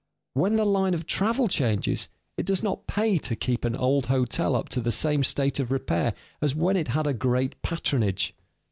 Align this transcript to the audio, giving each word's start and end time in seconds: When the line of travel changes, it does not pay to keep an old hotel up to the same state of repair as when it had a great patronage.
When 0.33 0.55
the 0.55 0.65
line 0.65 0.95
of 0.95 1.05
travel 1.05 1.47
changes, 1.47 2.09
it 2.35 2.47
does 2.47 2.63
not 2.63 2.87
pay 2.87 3.19
to 3.19 3.35
keep 3.35 3.63
an 3.63 3.77
old 3.77 4.07
hotel 4.07 4.55
up 4.55 4.67
to 4.69 4.81
the 4.81 4.91
same 4.91 5.23
state 5.23 5.59
of 5.59 5.71
repair 5.71 6.15
as 6.41 6.55
when 6.55 6.75
it 6.75 6.87
had 6.87 7.05
a 7.05 7.13
great 7.13 7.61
patronage. 7.61 8.33